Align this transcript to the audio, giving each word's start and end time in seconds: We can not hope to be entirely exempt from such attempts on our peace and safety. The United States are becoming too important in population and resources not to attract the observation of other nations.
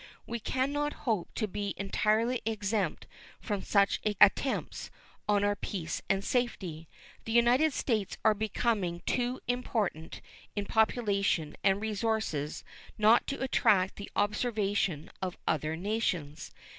We 0.25 0.39
can 0.39 0.71
not 0.73 0.93
hope 1.05 1.29
to 1.35 1.47
be 1.47 1.75
entirely 1.77 2.41
exempt 2.43 3.05
from 3.39 3.61
such 3.61 3.99
attempts 4.19 4.89
on 5.29 5.43
our 5.43 5.55
peace 5.55 6.01
and 6.09 6.25
safety. 6.25 6.87
The 7.25 7.33
United 7.33 7.71
States 7.71 8.17
are 8.25 8.33
becoming 8.33 9.03
too 9.05 9.41
important 9.47 10.21
in 10.55 10.65
population 10.65 11.55
and 11.63 11.79
resources 11.79 12.63
not 12.97 13.27
to 13.27 13.43
attract 13.43 13.97
the 13.97 14.09
observation 14.15 15.11
of 15.21 15.37
other 15.47 15.75
nations. 15.75 16.51